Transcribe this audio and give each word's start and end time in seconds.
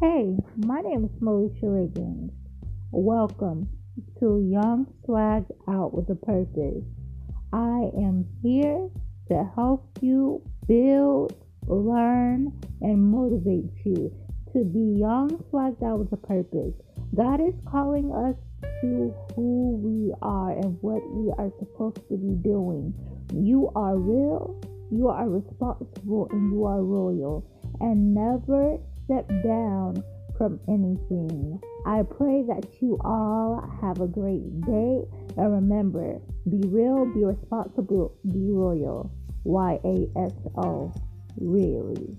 Hey, 0.00 0.34
my 0.56 0.80
name 0.80 1.04
is 1.04 1.10
Moesha 1.20 1.64
Riggins. 1.64 2.30
Welcome 2.90 3.68
to 4.18 4.40
Young 4.50 4.86
Swag 5.04 5.44
Out 5.68 5.92
with 5.92 6.08
a 6.08 6.14
Purpose. 6.14 6.84
I 7.52 7.90
am 7.98 8.24
here 8.42 8.88
to 9.28 9.50
help 9.54 9.98
you 10.00 10.42
build, 10.66 11.34
learn, 11.66 12.50
and 12.80 13.10
motivate 13.10 13.70
you 13.84 14.10
to 14.54 14.64
be 14.64 14.98
young, 14.98 15.28
swagged 15.52 15.82
out 15.82 15.98
with 15.98 16.12
a 16.12 16.16
purpose. 16.16 16.72
God 17.14 17.42
is 17.42 17.52
calling 17.70 18.10
us 18.10 18.36
to 18.80 19.14
who 19.36 19.76
we 19.84 20.14
are 20.22 20.52
and 20.52 20.78
what 20.80 21.06
we 21.10 21.30
are 21.36 21.52
supposed 21.58 22.00
to 22.08 22.16
be 22.16 22.36
doing. 22.42 22.94
You 23.34 23.70
are 23.76 23.98
real, 23.98 24.58
you 24.90 25.08
are 25.08 25.28
responsible, 25.28 26.26
and 26.30 26.50
you 26.50 26.64
are 26.64 26.82
royal. 26.82 27.46
And 27.80 28.14
never 28.14 28.78
step 29.10 29.28
down 29.42 30.04
from 30.38 30.60
anything. 30.68 31.60
I 31.84 32.02
pray 32.02 32.44
that 32.46 32.64
you 32.80 32.96
all 33.04 33.60
have 33.82 34.00
a 34.00 34.06
great 34.06 34.60
day. 34.62 35.02
And 35.36 35.52
remember, 35.52 36.20
be 36.48 36.62
real, 36.68 37.06
be 37.12 37.24
responsible, 37.24 38.16
be 38.30 38.50
royal. 38.50 39.10
Y 39.44 39.80
A 39.84 40.06
S 40.18 40.32
O. 40.56 40.92
Really. 41.38 42.16